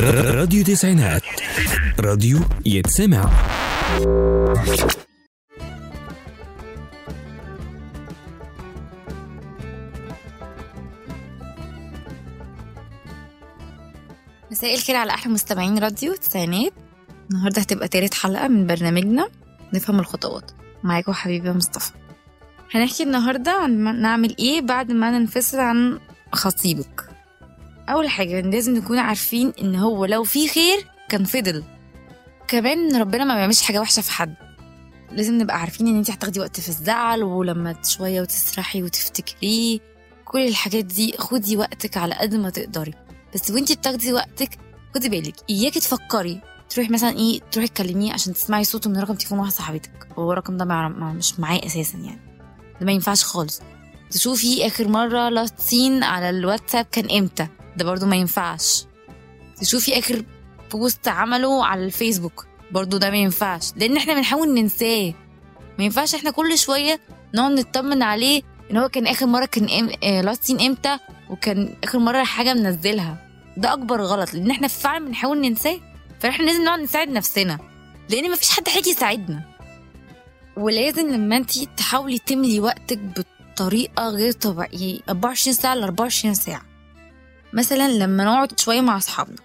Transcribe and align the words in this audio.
راديو 0.00 0.64
تسعينات. 0.64 1.22
راديو 2.00 2.38
يتسمع. 2.66 3.30
مساء 14.50 14.74
الخير 14.74 14.96
على 14.96 15.10
أحلى 15.10 15.32
مستمعين 15.32 15.78
راديو 15.78 16.14
تسعينات. 16.14 16.72
النهارده 17.30 17.60
هتبقى 17.62 17.88
تالت 17.88 18.14
حلقة 18.14 18.48
من 18.48 18.66
برنامجنا. 18.66 19.28
نفهم 19.74 20.00
الخطوات. 20.00 20.50
معاكم 20.84 21.12
حبيبي 21.12 21.50
مصطفى. 21.50 21.90
هنحكي 22.74 23.02
النهارده 23.02 23.52
عن 23.52 24.00
نعمل 24.02 24.36
إيه 24.38 24.60
بعد 24.60 24.92
ما 24.92 25.18
ننفصل 25.18 25.58
عن 25.58 25.98
خطيبك. 26.32 27.11
أول 27.88 28.08
حاجة 28.08 28.40
لازم 28.40 28.74
نكون 28.74 28.98
عارفين 28.98 29.52
إن 29.60 29.76
هو 29.76 30.04
لو 30.04 30.24
في 30.24 30.48
خير 30.48 30.86
كان 31.08 31.24
فضل. 31.24 31.64
كمان 32.48 32.96
ربنا 32.96 33.24
ما 33.24 33.34
بيعملش 33.34 33.62
حاجة 33.62 33.80
وحشة 33.80 34.02
في 34.02 34.10
حد. 34.10 34.34
لازم 35.12 35.38
نبقى 35.38 35.60
عارفين 35.60 35.86
إن 35.86 35.96
انت 35.96 36.10
هتاخدي 36.10 36.40
وقت 36.40 36.60
في 36.60 36.68
الزعل 36.68 37.22
ولما 37.22 37.74
شوية 37.84 38.20
وتسرحي 38.20 38.82
وتفتكريه. 38.82 39.78
كل 40.24 40.48
الحاجات 40.48 40.84
دي 40.84 41.14
خدي 41.18 41.56
وقتك 41.56 41.96
على 41.96 42.14
قد 42.14 42.34
ما 42.34 42.50
تقدري. 42.50 42.94
بس 43.34 43.50
وأنتي 43.50 43.74
بتاخدي 43.74 44.12
وقتك 44.12 44.58
خدي 44.94 45.08
بالك 45.08 45.34
إياكي 45.50 45.80
تفكري. 45.80 46.40
تروحي 46.70 46.92
مثلا 46.92 47.16
إيه 47.16 47.40
تروحي 47.52 47.68
تكلميه 47.68 48.12
عشان 48.12 48.32
تسمعي 48.32 48.64
صوته 48.64 48.90
من 48.90 48.98
رقم 48.98 49.14
تليفون 49.14 49.38
واحدة 49.38 49.54
صاحبتك. 49.54 50.08
هو 50.18 50.32
الرقم 50.32 50.56
ده. 50.56 50.64
مع 50.64 50.88
مش 50.88 51.40
معاه 51.40 51.60
أساسا 51.66 51.98
يعني. 51.98 52.20
ده 52.80 52.86
ما 52.86 52.92
ينفعش 52.92 53.24
خالص. 53.24 53.60
تشوفي 54.10 54.66
آخر 54.66 54.88
مرة 54.88 55.28
last 55.28 55.60
seen 55.60 56.02
على 56.02 56.30
الواتساب 56.30 56.86
كان 56.92 57.18
إمتى. 57.18 57.46
ده 57.76 57.84
برضو 57.84 58.06
ما 58.06 58.16
ينفعش. 58.16 58.84
تشوفي 59.60 59.98
آخر 59.98 60.24
post 60.72 61.08
عمله 61.08 61.64
على 61.66 61.84
الفيسبوك 61.84 62.46
برضو 62.70 62.96
ده 62.98 63.10
ما 63.10 63.16
ينفعش. 63.16 63.72
لأن 63.76 63.96
إحنا 63.96 64.14
بنحاول 64.14 64.54
ننساه. 64.54 65.14
ما 65.78 65.84
ينفعش 65.84 66.14
إحنا 66.14 66.30
كل 66.30 66.58
شوية 66.58 67.00
نقعد 67.34 67.52
نطمن 67.52 68.02
عليه 68.02 68.42
إن 68.70 68.76
هو 68.76 68.88
كان 68.88 69.06
آخر 69.06 69.26
مرة 69.26 69.44
كان 69.44 69.70
ام... 69.70 69.90
آه 70.04 70.20
last 70.20 70.44
seen 70.44 70.60
إمتى 70.60 70.98
وكان 71.30 71.74
آخر 71.84 71.98
مرة 71.98 72.24
حاجة 72.24 72.54
منزلها. 72.54 73.16
ده 73.56 73.72
أكبر 73.72 74.02
غلط 74.02 74.34
لأن 74.34 74.50
إحنا 74.50 74.68
فعلا 74.68 75.04
بنحاول 75.06 75.40
ننساه. 75.40 75.80
فإحنا 76.20 76.44
لازم 76.46 76.64
نقعد 76.64 76.80
نساعد 76.80 77.08
نفسنا. 77.08 77.58
لأن 78.10 78.30
مفيش 78.30 78.50
حد 78.50 78.68
هيجي 78.68 78.90
يساعدنا. 78.90 79.42
ولازم 80.56 81.10
لما 81.14 81.36
انت 81.36 81.58
تحاولي 81.58 82.18
تملي 82.18 82.60
وقتك 82.60 82.98
بطريقة 82.98 84.08
غير 84.08 84.32
طبيعية 84.32 85.00
24 85.08 85.54
ساعة 85.54 85.74
ل 85.74 85.82
24 85.82 86.34
ساعة. 86.34 86.62
مثلا 87.52 87.88
لما 87.88 88.24
نقعد 88.24 88.60
شوية 88.60 88.80
مع 88.80 88.96
أصحابنا 88.96 89.36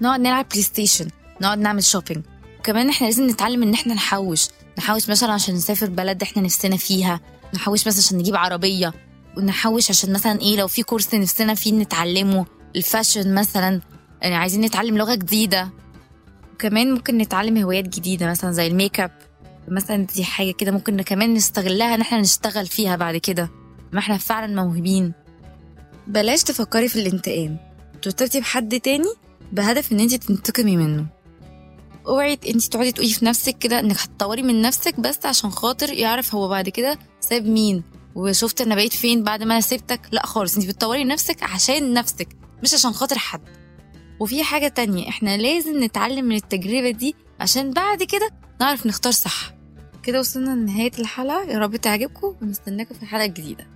نقعد 0.00 0.20
نلعب 0.20 0.46
PlayStation 0.48 1.08
نقعد 1.40 1.58
نعمل 1.58 1.84
shopping 1.84 2.24
وكمان 2.58 2.88
إحنا 2.88 3.06
لازم 3.06 3.26
نتعلم 3.26 3.62
إن 3.62 3.74
إحنا 3.74 3.94
نحوش 3.94 4.48
نحوش 4.78 5.10
مثلا 5.10 5.32
عشان 5.32 5.54
نسافر 5.54 5.86
بلد 5.90 6.22
إحنا 6.22 6.42
نفسنا 6.42 6.76
فيها 6.76 7.20
نحوش 7.54 7.86
مثلا 7.86 7.98
عشان 8.04 8.18
نجيب 8.18 8.36
عربية 8.36 8.92
ونحوش 9.36 9.90
عشان 9.90 10.12
مثلا 10.12 10.40
إيه 10.40 10.56
لو 10.56 10.68
في 10.68 10.82
course 10.82 11.14
نفسنا 11.14 11.54
فيه 11.54 11.72
نتعلمه 11.72 12.46
ال 12.76 12.83
fashion 12.83 13.34
مثلا. 13.34 13.80
يعني 14.22 14.34
عايزين 14.34 14.60
نتعلم 14.60 14.98
لغة 14.98 15.14
جديدة. 15.14 15.70
وكمان 16.54 16.92
ممكن 16.92 17.18
نتعلم 17.18 17.58
هوايات 17.58 17.88
جديدة 17.88 18.30
مثلا 18.30 18.52
زي 18.52 18.66
ال 18.66 18.73
make 18.73 19.00
up 19.00 19.10
مثلا 19.68 20.06
دي 20.06 20.24
حاجة 20.24 20.50
كده 20.50 20.72
ممكن 20.72 21.02
كمان 21.02 21.34
نستغلها 21.34 21.94
إن 21.94 22.00
إحنا 22.00 22.20
نشتغل 22.20 22.66
فيها 22.66 22.96
بعد 22.96 23.16
كده. 23.16 23.50
ما 23.92 23.98
إحنا 23.98 24.16
فعلا 24.16 24.62
موهوبين. 24.62 25.12
بلاش 26.06 26.42
تفكري 26.42 26.88
في 26.88 26.96
الانتقام. 27.00 27.56
ترتبطي 28.02 28.40
بحد 28.40 28.80
تاني 28.80 29.14
بهدف 29.52 29.92
إن 29.92 30.00
انت 30.00 30.14
تنتقمي 30.14 30.76
منه. 30.76 31.06
اوعي 32.06 32.32
انت 32.32 32.64
تقعدي 32.64 32.92
تقولي 32.92 33.12
في 33.12 33.24
نفسك 33.24 33.58
كده 33.58 33.80
إنك 33.80 33.96
هتطوري 33.96 34.42
من 34.42 34.62
نفسك 34.62 35.00
بس 35.00 35.26
عشان 35.26 35.50
خاطر 35.50 35.92
يعرف 35.92 36.34
هو 36.34 36.48
بعد 36.48 36.68
كده 36.68 36.98
ساب 37.20 37.46
مين. 37.46 37.82
وشفت 38.14 38.60
أنا 38.60 38.74
بقيت 38.74 38.92
فين 38.92 39.24
بعد 39.24 39.42
ما 39.42 39.52
أنا 39.54 39.60
سبتك؟ 39.60 40.00
لا 40.12 40.26
خالص 40.26 40.56
انت 40.56 40.66
بتطوري 40.66 41.04
نفسك 41.04 41.42
عشان 41.42 41.92
نفسك 41.92 42.28
مش 42.62 42.74
عشان 42.74 42.92
خاطر 42.92 43.18
حد. 43.18 43.40
وفي 44.20 44.42
حاجة 44.44 44.68
تانية 44.68 45.08
إحنا 45.08 45.36
لازم 45.36 45.84
نتعلم 45.84 46.24
من 46.24 46.36
التجربة 46.36 46.90
دي 46.90 47.14
عشان 47.40 47.70
بعد 47.72 48.02
كده 48.02 48.30
نعرف 48.60 48.86
نختار 48.86 49.12
صح. 49.12 49.54
كده 50.02 50.18
وصلنا 50.18 50.50
لنهاية 50.50 50.92
الحلقة. 50.98 51.42
يا 51.42 51.58
رب 51.58 51.76
تعجبكم 51.76 52.34
ونستناكم 52.42 52.94
في 52.94 53.02
الحلقة 53.02 53.24
الجديدة 53.24 53.75